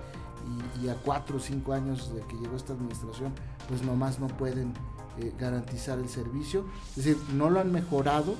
y, 0.81 0.89
a 0.89 0.95
cuatro 0.95 1.37
o 1.37 1.39
cinco 1.39 1.73
años 1.73 2.13
de 2.13 2.21
que 2.21 2.35
llegó 2.35 2.55
esta 2.55 2.73
administración, 2.73 3.31
pues 3.69 3.83
nomás 3.83 4.19
no 4.19 4.27
pueden 4.27 4.73
eh, 5.19 5.31
garantizar 5.39 5.99
el 5.99 6.09
servicio. 6.09 6.65
Es 6.97 7.05
decir, 7.05 7.17
no 7.33 7.49
lo 7.49 7.59
han 7.59 7.71
mejorado 7.71 8.35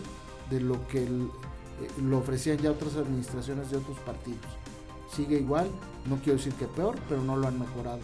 de 0.49 0.59
lo 0.59 0.85
que 0.87 1.03
eh, 1.03 1.07
lo 2.01 2.17
ofrecían 2.17 2.57
ya 2.57 2.71
otras 2.71 2.95
administraciones 2.95 3.71
de 3.71 3.77
otros 3.77 3.97
partidos. 3.99 4.45
Sigue 5.15 5.39
igual, 5.39 5.69
no 6.09 6.17
quiero 6.17 6.37
decir 6.37 6.53
que 6.53 6.65
peor, 6.65 6.95
pero 7.07 7.21
no 7.21 7.37
lo 7.37 7.47
han 7.47 7.59
mejorado. 7.59 7.99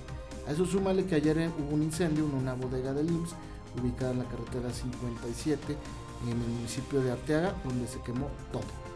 A 0.47 0.51
eso 0.51 0.65
súmale 0.65 1.05
que 1.05 1.15
ayer 1.15 1.37
eh, 1.37 1.51
hubo 1.59 1.75
un 1.75 1.83
incendio 1.83 2.25
en 2.25 2.35
una 2.35 2.53
bodega 2.53 2.93
del 2.93 3.09
IMSS, 3.09 3.35
ubicada 3.81 4.11
en 4.11 4.19
la 4.19 4.25
carretera 4.25 4.71
57, 4.71 5.77
en 6.23 6.29
el 6.29 6.37
municipio 6.37 7.01
de 7.01 7.11
Arteaga, 7.11 7.53
donde 7.63 7.87
se 7.87 7.99
quemó 8.01 8.27
todo. 8.51 8.88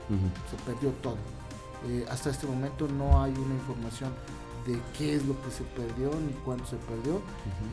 Se 0.49 0.57
perdió 0.65 0.91
todo. 1.01 1.17
hasta 2.09 2.29
este 2.29 2.47
momento 2.47 2.87
no 2.87 3.21
hay 3.21 3.31
una 3.31 3.53
información 3.55 4.11
de 4.65 4.79
qué 4.97 5.15
es 5.15 5.25
lo 5.25 5.39
que 5.41 5.51
se 5.51 5.63
perdió 5.63 6.09
ni 6.19 6.33
cuánto 6.45 6.65
se 6.65 6.77
perdió. 6.77 7.17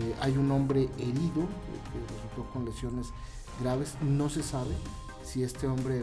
Eh, 0.01 0.15
hay 0.21 0.37
un 0.37 0.51
hombre 0.51 0.89
herido 0.99 1.43
eh, 1.43 1.81
que 1.93 2.15
resultó 2.15 2.53
con 2.53 2.65
lesiones 2.65 3.09
graves. 3.61 3.97
No 4.01 4.29
se 4.29 4.43
sabe 4.43 4.75
si 5.23 5.43
este 5.43 5.67
hombre 5.67 6.01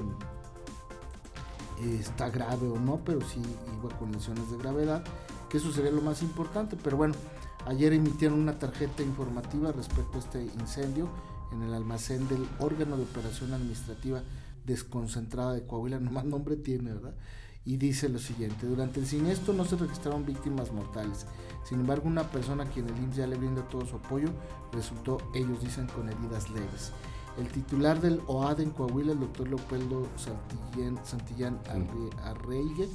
eh, 1.82 1.98
está 2.00 2.30
grave 2.30 2.68
o 2.68 2.80
no, 2.80 3.02
pero 3.04 3.22
sí 3.22 3.42
iba 3.80 3.98
con 3.98 4.12
lesiones 4.12 4.50
de 4.52 4.58
gravedad, 4.58 5.04
que 5.50 5.58
eso 5.58 5.72
sería 5.72 5.92
lo 5.92 6.02
más 6.02 6.22
importante. 6.22 6.78
Pero 6.82 6.98
bueno, 6.98 7.16
ayer 7.66 7.94
emitieron 7.94 8.40
una 8.40 8.58
tarjeta 8.58 9.04
informativa 9.04 9.72
respecto 9.72 10.18
a 10.18 10.20
este 10.20 10.44
incendio 10.60 11.10
en 11.52 11.64
el 11.64 11.74
almacén 11.74 12.28
del 12.28 12.48
órgano 12.60 12.98
de 12.98 13.04
operación 13.04 13.54
administrativa 13.54 14.22
desconcentrada 14.68 15.54
de 15.54 15.66
Coahuila, 15.66 16.00
nomás 16.02 16.26
nombre 16.26 16.56
tiene, 16.58 16.94
¿verdad? 16.94 17.16
y 17.68 17.76
dice 17.76 18.08
lo 18.08 18.18
siguiente, 18.18 18.66
durante 18.66 19.02
el 19.02 19.06
siniestro 19.06 19.54
no 19.54 19.66
se 19.66 19.76
registraron 19.76 20.26
víctimas 20.26 20.72
mortales, 20.72 21.26
sin 21.66 21.82
embargo 21.82 22.08
una 22.08 22.24
persona 22.32 22.64
a 22.64 22.68
quien 22.68 22.88
el 22.88 22.98
IMSS 22.98 23.18
ya 23.18 23.28
le 23.28 23.36
brinda 23.36 23.62
todo 23.68 23.86
su 23.86 23.98
apoyo 23.98 24.30
resultó, 24.72 25.18
ellos 25.34 25.62
dicen, 25.62 25.86
con 25.88 26.08
heridas 26.08 26.50
leves. 26.50 26.94
El 27.38 27.50
titular 27.50 28.00
del 28.00 28.22
OAD 28.28 28.62
en 28.62 28.70
Coahuila, 28.70 29.12
el 29.12 29.20
doctor 29.20 29.50
Leopoldo 29.50 30.08
Santillán, 30.16 30.98
Santillán 31.06 31.60
Arreigue, 32.24 32.88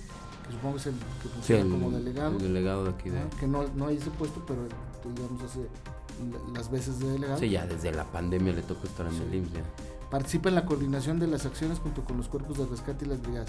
que 0.47 0.53
supongo 0.53 0.77
que 0.77 0.81
es 0.81 0.87
el 0.87 0.95
que 1.23 1.29
funciona 1.29 1.71
como 1.71 1.91
delegado. 1.91 2.37
El 2.39 2.43
delegado 2.43 2.85
de 2.85 2.91
aquí 2.91 3.11
de... 3.11 3.21
que 3.39 3.47
no, 3.47 3.65
no 3.77 3.89
hay 3.89 3.99
ese 3.99 4.11
puesto, 4.11 4.43
pero 4.47 4.63
digamos 5.15 5.43
hace 5.43 5.69
las 6.55 6.71
veces 6.71 6.99
de 6.99 7.11
delegado. 7.13 7.39
Sí, 7.39 7.51
ya 7.51 7.67
desde 7.67 7.93
la 7.93 8.11
pandemia 8.11 8.55
le 8.55 8.63
tocó 8.63 8.87
estar 8.87 9.07
en 9.07 9.17
el 9.17 9.35
IMSS. 9.35 9.92
Participa 10.13 10.51
en 10.51 10.57
la 10.57 10.67
coordinación 10.67 11.19
de 11.19 11.27
las 11.27 11.47
acciones 11.47 11.79
junto 11.79 12.05
con 12.05 12.19
los 12.19 12.29
cuerpos 12.29 12.59
de 12.59 12.67
rescate 12.67 13.07
y 13.07 13.09
las 13.09 13.23
brigadas. 13.23 13.49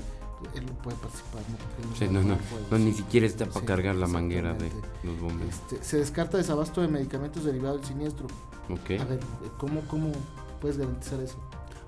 Él 0.55 0.65
no 0.65 0.71
puede 0.75 0.95
participar, 0.95 1.41
¿no? 1.49 1.93
sí, 1.93 2.07
no, 2.09 2.21
no, 2.23 2.37
no, 2.71 2.79
ni 2.79 2.93
siquiera 2.93 3.27
está 3.27 3.45
para 3.47 3.65
cargar 3.65 3.95
la 3.95 4.07
manguera 4.07 4.53
de 4.53 4.71
los 5.03 5.19
bomberos. 5.19 5.53
Este, 5.53 5.83
se 5.83 5.97
descarta 5.97 6.37
desabasto 6.37 6.79
de 6.79 6.87
medicamentos 6.87 7.43
derivados 7.43 7.81
del 7.81 7.89
siniestro. 7.89 8.27
Ok. 8.69 8.91
A 8.97 9.03
ver, 9.03 9.19
¿cómo, 9.57 9.81
cómo 9.89 10.13
puedes 10.61 10.77
garantizar 10.77 11.19
eso? 11.19 11.35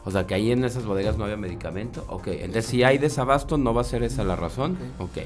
O 0.03 0.11
sea, 0.11 0.27
que 0.27 0.33
ahí 0.33 0.51
en 0.51 0.65
esas 0.65 0.85
bodegas 0.85 1.17
no 1.17 1.23
había 1.23 1.37
medicamento. 1.37 2.03
Ok, 2.09 2.27
entonces 2.27 2.65
si 2.65 2.83
hay 2.83 2.97
desabasto, 2.97 3.57
¿no 3.57 3.73
va 3.73 3.79
a 3.79 3.85
ser 3.85 4.03
esa 4.03 4.25
la 4.25 4.35
razón? 4.35 4.77
Ok. 4.99 5.19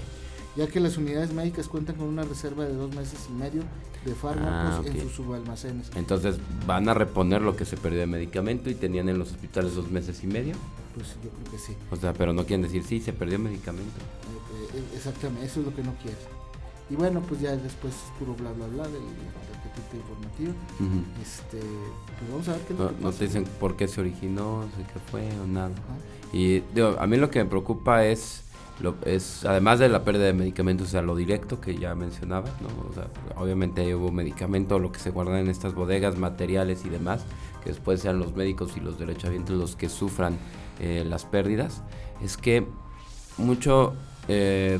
Ya 0.59 0.67
que 0.67 0.81
las 0.81 0.97
unidades 0.97 1.31
médicas 1.31 1.69
cuentan 1.69 1.95
con 1.95 2.07
una 2.07 2.23
reserva 2.23 2.65
de 2.65 2.73
dos 2.73 2.93
meses 2.93 3.17
y 3.29 3.31
medio 3.31 3.63
de 4.03 4.13
fármacos 4.13 4.85
ah, 4.85 4.89
en 4.89 5.01
sus 5.01 5.13
subalmacenes. 5.13 5.89
Entonces, 5.95 6.35
¿van 6.67 6.89
a 6.89 6.93
reponer 6.93 7.41
lo 7.41 7.55
que 7.55 7.63
se 7.63 7.77
perdió 7.77 8.01
de 8.01 8.07
medicamento 8.07 8.69
y 8.69 8.75
tenían 8.75 9.07
en 9.07 9.17
los 9.17 9.31
hospitales 9.31 9.75
dos 9.75 9.89
meses 9.89 10.21
y 10.21 10.27
medio? 10.27 10.55
Pues 10.95 11.15
yo 11.23 11.29
creo 11.29 11.51
que 11.51 11.57
sí. 11.59 11.77
O 11.91 11.95
sea, 11.95 12.11
pero 12.11 12.33
no 12.33 12.45
quieren 12.45 12.63
decir, 12.63 12.83
sí, 12.83 12.99
se 12.99 13.13
perdió 13.13 13.39
medicamento. 13.39 13.87
Eh, 13.93 14.77
eh, 14.79 14.83
exactamente, 14.97 15.45
eso 15.45 15.61
es 15.61 15.67
lo 15.67 15.73
que 15.73 15.81
no 15.81 15.93
quieres. 16.03 16.19
Y 16.89 16.95
bueno, 16.95 17.21
pues 17.21 17.39
ya 17.39 17.55
después 17.55 17.93
es 17.93 18.19
puro 18.19 18.33
bla 18.33 18.51
bla 18.51 18.67
bla 18.67 18.83
del, 18.83 19.01
paquetito 19.63 19.95
informativo. 19.95 20.53
este, 21.23 21.59
pues 21.59 22.31
vamos 22.31 22.49
a 22.49 22.51
ver 22.51 22.61
qué 22.67 22.73
no, 22.73 22.91
no 22.99 23.13
te 23.13 23.23
dicen 23.23 23.45
por 23.61 23.77
qué 23.77 23.87
se 23.87 24.01
originó, 24.01 24.65
qué 24.75 24.99
fue 25.09 25.25
o 25.41 25.47
nada. 25.47 25.71
Y 26.33 26.59
digo, 26.75 26.97
a 26.99 27.07
mí 27.07 27.15
lo 27.15 27.29
que 27.29 27.41
me 27.41 27.49
preocupa 27.49 28.05
es, 28.05 28.43
lo, 28.81 28.95
es 29.05 29.45
además 29.45 29.79
de 29.79 29.89
la 29.89 30.03
pérdida 30.03 30.25
de 30.25 30.33
medicamentos, 30.33 30.89
sea, 30.89 31.01
lo 31.01 31.15
directo 31.15 31.59
que 31.59 31.77
ya 31.77 31.95
mencionaba, 31.95 32.49
¿no? 32.61 32.89
O 32.89 32.93
sea, 32.93 33.07
obviamente 33.35 33.93
hubo 33.95 34.11
medicamento, 34.11 34.79
lo 34.79 34.91
que 34.91 34.99
se 34.99 35.09
guarda 35.11 35.39
en 35.39 35.49
estas 35.49 35.73
bodegas, 35.73 36.17
materiales 36.17 36.85
y 36.85 36.89
demás, 36.89 37.25
que 37.63 37.69
después 37.69 38.01
sean 38.01 38.19
los 38.19 38.35
médicos 38.35 38.77
y 38.77 38.79
los 38.79 38.97
derechohabientes 38.97 39.55
los 39.55 39.75
que 39.75 39.89
sufran 39.89 40.37
eh, 40.79 41.03
las 41.05 41.25
pérdidas, 41.25 41.83
es 42.23 42.37
que 42.37 42.65
mucho 43.37 43.93
eh, 44.27 44.79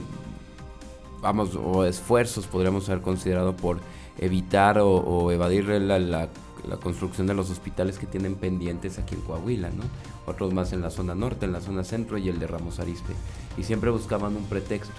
vamos, 1.22 1.56
o 1.56 1.86
esfuerzos 1.86 2.48
podríamos 2.48 2.88
haber 2.90 3.02
considerado 3.02 3.56
por 3.56 3.80
evitar 4.18 4.80
o, 4.80 5.32
evadir 5.32 5.66
la, 5.68 6.30
construcción 6.78 7.28
de 7.28 7.34
los 7.34 7.50
hospitales 7.50 7.98
que 7.98 8.08
tienen 8.08 8.36
pendientes 8.36 9.00
aquí 9.00 9.16
en 9.16 9.22
Coahuila, 9.22 9.70
¿no? 9.70 9.84
Otros 10.26 10.54
más 10.54 10.74
en 10.74 10.82
la 10.82 10.90
zona 10.90 11.16
norte, 11.16 11.46
en 11.46 11.54
la 11.54 11.62
zona 11.62 11.84
centro 11.84 12.18
y 12.18 12.30
el 12.30 12.40
de 12.40 12.48
Ramos 12.48 12.80
Arispe. 12.80 13.14
Y 13.58 13.64
siempre 13.64 13.90
buscaban 13.90 14.36
un 14.36 14.46
pretexto. 14.46 14.94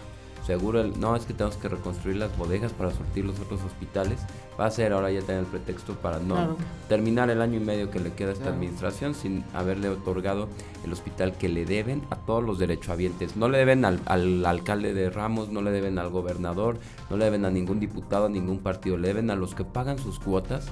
Seguro 0.46 0.82
no 0.84 1.14
es 1.16 1.26
que 1.26 1.34
tenemos 1.34 1.56
que 1.56 1.68
reconstruir 1.68 2.16
las 2.16 2.36
bodegas 2.36 2.72
para 2.72 2.90
sortir 2.90 3.24
los 3.24 3.38
otros 3.40 3.62
hospitales. 3.62 4.20
Va 4.58 4.66
a 4.66 4.70
ser 4.70 4.92
ahora 4.92 5.10
ya 5.10 5.20
tener 5.20 5.42
el 5.42 5.46
pretexto 5.46 5.94
para 5.94 6.18
no 6.18 6.56
terminar 6.88 7.30
el 7.30 7.42
año 7.42 7.58
y 7.58 7.64
medio 7.64 7.90
que 7.90 8.00
le 8.00 8.12
queda 8.14 8.30
a 8.30 8.32
esta 8.32 8.48
administración 8.48 9.14
sin 9.14 9.44
haberle 9.54 9.88
otorgado 9.88 10.48
el 10.84 10.92
hospital 10.92 11.36
que 11.36 11.48
le 11.48 11.66
deben 11.66 12.02
a 12.10 12.16
todos 12.16 12.42
los 12.42 12.58
derechohabientes. 12.58 13.36
No 13.36 13.48
le 13.48 13.58
deben 13.58 13.84
al, 13.84 14.00
al, 14.06 14.44
alcalde 14.46 14.94
de 14.94 15.10
Ramos 15.10 15.50
no 15.50 15.62
le 15.62 15.70
deben 15.70 15.98
al 15.98 16.10
gobernador 16.10 16.78
no 17.10 17.16
le 17.16 17.26
deben 17.26 17.44
a 17.44 17.50
ningún 17.50 17.78
diputado 17.78 18.26
a 18.26 18.28
ningún 18.28 18.58
partido. 18.58 18.96
Le 18.96 19.08
deben 19.08 19.30
a 19.30 19.36
los 19.36 19.54
que 19.54 19.64
pagan 19.64 19.98
sus 19.98 20.18
cuotas 20.18 20.66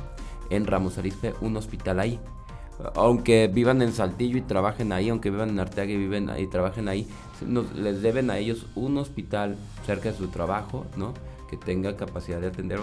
en 0.50 0.66
Ramos 0.66 0.98
Arizpe 0.98 1.34
un 1.40 1.56
hospital 1.56 2.00
ahí 2.00 2.20
aunque 2.94 3.48
vivan 3.48 3.82
en 3.82 3.92
Saltillo 3.92 4.38
y 4.38 4.42
trabajen 4.42 4.92
ahí, 4.92 5.08
aunque 5.08 5.30
vivan 5.30 5.50
en 5.50 5.60
Arteaga 5.60 5.90
y 5.90 5.96
viven 5.96 6.30
ahí, 6.30 6.46
trabajen 6.46 6.88
ahí, 6.88 7.08
les 7.74 8.02
deben 8.02 8.30
a 8.30 8.38
ellos 8.38 8.66
un 8.74 8.98
hospital 8.98 9.56
cerca 9.84 10.12
de 10.12 10.16
su 10.16 10.28
trabajo, 10.28 10.86
¿no? 10.96 11.12
Que 11.50 11.56
tenga 11.56 11.96
capacidad 11.96 12.40
de 12.40 12.48
atender 12.48 12.78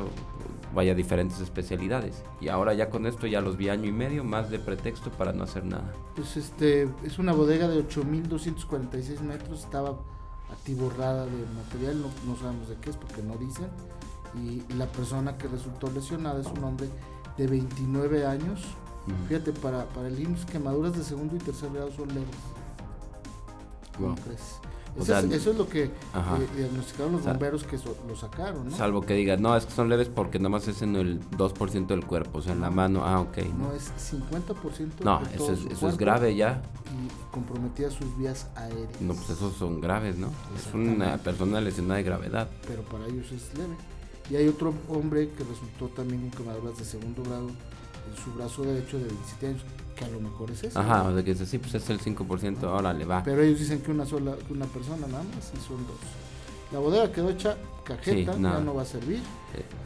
vaya 0.74 0.94
diferentes 0.94 1.40
especialidades. 1.40 2.24
Y 2.42 2.50
ahora 2.50 2.74
ya 2.74 2.90
con 2.90 3.06
esto 3.06 3.28
ya 3.28 3.40
los 3.40 3.56
vi 3.56 3.70
año 3.70 3.86
y 3.86 3.94
medio 3.94 4.26
más 4.26 4.50
de 4.50 4.60
pretexto 4.60 5.10
para 5.12 5.32
no 5.32 5.44
hacer 5.46 5.64
nada. 5.64 5.94
Pues 6.16 6.36
este 6.36 6.90
es 7.04 7.18
una 7.18 7.32
bodega 7.32 7.70
de 7.70 7.88
8.246 7.88 9.22
metros, 9.22 9.64
estaba 9.64 9.98
atiborrada 10.52 11.26
de 11.26 11.46
material, 11.56 12.02
no, 12.02 12.10
no 12.28 12.38
sabemos 12.38 12.68
de 12.68 12.76
qué 12.76 12.90
es 12.90 12.98
porque 12.98 13.22
no 13.22 13.38
dicen. 13.38 13.68
Y 14.36 14.62
la 14.74 14.88
persona 14.88 15.38
que 15.38 15.48
resultó 15.48 15.90
lesionada 15.90 16.42
es 16.42 16.48
un 16.48 16.62
hombre 16.66 16.90
de 17.38 17.48
29 17.48 18.26
años, 18.26 18.62
Fíjate, 19.28 19.52
para, 19.54 19.86
para 19.86 20.08
el 20.08 20.20
IMSS, 20.20 20.46
quemaduras 20.46 20.98
de 20.98 21.04
segundo 21.04 21.36
y 21.36 21.40
tercer 21.40 21.72
grado 21.72 21.92
son 21.92 22.08
leves. 22.08 22.36
¿Cómo 23.98 24.16
crees? 24.16 24.60
Eso, 24.98 25.52
es, 25.52 25.58
lo 25.58 25.68
que 25.68 25.84
eh, 25.84 25.92
diagnosticaron 26.56 27.12
los 27.12 27.26
bomberos 27.26 27.66
que 27.66 27.78
lo 28.08 28.16
sacaron, 28.16 28.70
¿no? 28.70 28.76
Salvo 28.76 29.02
que 29.02 29.14
digas, 29.14 29.42
no, 29.42 29.56
es 29.58 29.66
que 29.66 29.74
son 29.74 29.90
leves 29.90 30.08
porque 30.08 30.40
nada 30.40 30.50
más 30.50 30.70
es 30.70 30.82
en 30.82 30.96
el 30.96 31.20
2% 31.32 31.88
del 31.88 32.06
cuerpo, 32.06 32.40
o 32.40 32.42
sea, 32.42 32.54
en 32.54 32.62
la 32.62 32.72
mano, 32.72 33.04
ah, 33.04 33.20
ok. 33.20 33.40
No, 33.60 33.74
es 33.74 33.92
50% 34.14 35.04
No, 35.04 35.22
eso, 35.34 35.52
es, 35.52 35.66
eso 35.66 35.90
es 35.90 35.98
grave 35.98 36.34
ya. 36.36 36.62
Y 36.94 37.34
comprometía 37.34 37.92
sus 37.92 38.18
vías 38.18 38.48
aéreas. 38.56 39.02
No, 39.02 39.14
pues 39.14 39.32
esos 39.32 39.54
son 39.56 39.82
graves, 39.82 40.18
¿no? 40.18 40.30
Es 40.56 40.74
una 40.74 41.18
persona 41.18 41.60
lesionada 41.60 41.98
de 41.98 42.04
gravedad. 42.04 42.50
Pero 42.66 42.84
para 42.84 43.06
ellos 43.06 43.30
es 43.34 43.54
leve. 43.58 43.76
Y 44.30 44.36
hay 44.36 44.48
otro 44.48 44.74
hombre 44.90 45.30
que 45.30 45.44
resultó 45.44 45.88
también 45.96 46.30
con 46.30 46.32
quemaduras 46.32 46.78
de 46.78 46.86
segundo 46.86 47.24
grado 47.24 47.50
su 48.24 48.32
brazo 48.34 48.64
derecho 48.64 48.98
de 48.98 49.06
27 49.06 49.48
años, 49.48 49.62
que 49.96 50.06
a 50.06 50.08
lo 50.10 50.20
mejor 50.20 50.52
es 50.52 50.64
eso. 50.64 50.80
Ajá, 50.80 51.04
o 51.04 51.14
sea 51.14 51.24
que 51.24 51.32
es 51.32 51.42
así, 51.42 51.58
pues 51.58 51.74
es 51.74 51.90
el 51.90 52.00
5%, 52.00 52.64
ahora 52.64 52.94
le 52.94 53.06
va. 53.06 53.24
Pero 53.24 53.42
ellos 53.42 53.60
dicen 53.60 53.82
que 53.82 53.92
una 53.92 54.06
sola, 54.06 54.36
que 54.48 54.54
una 54.54 54.66
persona 54.66 55.08
nada 55.08 55.24
más, 55.24 55.52
y 55.54 55.68
son 55.68 55.86
dos. 55.88 55.98
La 56.72 56.80
bodega 56.80 57.12
quedó 57.12 57.30
hecha 57.30 57.58
cajeta, 57.84 58.34
ya 58.34 58.60
no 58.60 58.74
va 58.74 58.82
a 58.82 58.86
servir. 58.86 59.22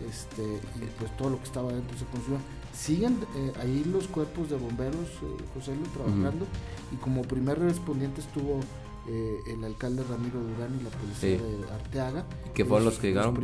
Este, 0.09 0.43
y 0.43 0.85
pues 0.97 1.15
todo 1.17 1.31
lo 1.31 1.37
que 1.37 1.43
estaba 1.43 1.71
dentro 1.71 1.97
se 1.97 2.05
consumió. 2.05 2.39
Siguen 2.73 3.19
eh, 3.35 3.51
ahí 3.61 3.83
los 3.91 4.07
cuerpos 4.07 4.49
de 4.49 4.55
bomberos, 4.55 4.95
eh, 4.95 5.43
José 5.53 5.75
Luis, 5.75 5.89
trabajando, 5.89 6.45
y 6.91 6.95
como 6.97 7.21
primer 7.23 7.59
respondiente 7.59 8.21
estuvo 8.21 8.61
eh, 9.11 9.41
el 9.47 9.63
alcalde 9.63 10.03
Ramiro 10.03 10.39
Durán 10.39 10.77
y 10.79 10.83
la 10.83 10.91
policía 10.91 11.41
de 11.41 11.73
Arteaga. 11.73 12.25
Que 12.53 12.63
fueron 12.63 12.85
los, 12.85 12.99
que 12.99 13.07
llegaron, 13.07 13.39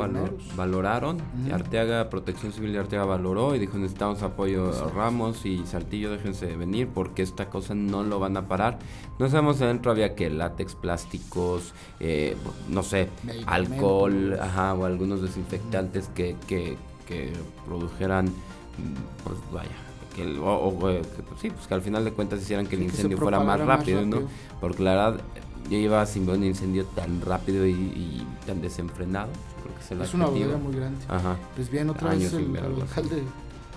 valoraron. 0.56 1.18
Arteaga, 1.52 2.08
Protección 2.08 2.52
Civil 2.52 2.72
de 2.72 2.78
Arteaga 2.78 3.04
valoró 3.04 3.52
y 3.56 3.58
dijo 3.58 3.76
necesitamos 3.76 4.22
apoyo 4.22 4.70
a 4.70 4.88
Ramos 4.90 5.44
y 5.44 5.66
Saltillo, 5.66 6.12
déjense 6.12 6.54
venir 6.56 6.86
porque 6.94 7.22
esta 7.22 7.50
cosa 7.50 7.74
no 7.74 8.04
lo 8.04 8.20
van 8.20 8.36
a 8.36 8.46
parar. 8.46 8.78
No 9.18 9.28
sabemos 9.28 9.60
adentro 9.60 9.90
había 9.90 10.14
que 10.14 10.30
látex, 10.30 10.76
plásticos, 10.76 11.72
eh, 11.98 12.36
no 12.68 12.84
sé, 12.84 13.08
alcohol, 13.46 14.38
ajá, 14.40 14.72
o 14.74 14.84
algunos 14.84 15.20
desinfectantes 15.20 16.08
que, 16.14 16.36
que, 16.46 16.76
que 17.08 17.32
produjeran, 17.66 18.32
pues 19.24 19.36
vaya, 19.52 19.85
que, 20.16 20.38
o, 20.38 20.74
pues 20.78 21.06
sí, 21.40 21.50
pues 21.50 21.66
que 21.66 21.74
al 21.74 21.82
final 21.82 22.04
de 22.04 22.12
cuentas 22.12 22.40
hicieran 22.40 22.66
que 22.66 22.76
el 22.76 22.82
incendio 22.82 23.18
fuera 23.18 23.38
más 23.40 23.60
rápido, 23.60 23.66
más 23.66 23.78
rápido, 23.78 24.06
¿no? 24.06 24.28
Porque 24.60 24.82
la 24.82 24.90
verdad, 24.90 25.20
yo 25.70 25.76
iba 25.76 26.04
sin 26.06 26.26
ver 26.26 26.36
un 26.36 26.44
incendio 26.44 26.84
tan 26.86 27.20
rápido 27.20 27.66
y, 27.66 28.26
tan 28.46 28.60
desenfrenado. 28.62 29.28
es, 30.02 30.14
una 30.14 30.26
bodega 30.26 30.56
muy 30.56 30.74
grande. 30.74 31.04
Ajá. 31.08 31.36
Pues 31.54 31.70
bien, 31.70 31.90
otra 31.90 32.10
vez 32.10 32.32
el, 32.32 32.56
alcalde 32.56 33.22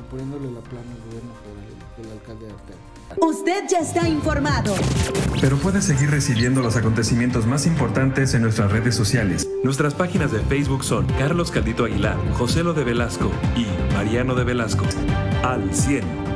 poniéndole 0.09 0.51
la 0.51 0.61
plana 0.61 0.85
al 0.91 1.09
gobierno 1.09 1.31
federal, 1.43 2.03
el 2.03 2.11
alcalde 2.11 2.45
de 2.45 2.51
Arteaga. 2.53 2.89
Usted 3.17 3.63
ya 3.69 3.79
está 3.79 4.07
informado. 4.07 4.75
Pero 5.41 5.57
puede 5.57 5.81
seguir 5.81 6.11
recibiendo 6.11 6.61
los 6.61 6.75
acontecimientos 6.75 7.47
más 7.47 7.65
importantes 7.65 8.33
en 8.33 8.43
nuestras 8.43 8.71
redes 8.71 8.95
sociales. 8.95 9.49
Nuestras 9.63 9.95
páginas 9.95 10.31
de 10.31 10.39
Facebook 10.41 10.83
son 10.83 11.07
Carlos 11.17 11.51
Caldito 11.51 11.85
Aguilar, 11.85 12.17
José 12.33 12.63
Lo 12.63 12.73
de 12.73 12.83
Velasco 12.83 13.31
y 13.55 13.65
Mariano 13.93 14.35
de 14.35 14.43
Velasco. 14.43 14.85
Al 15.43 15.73
100. 15.73 16.28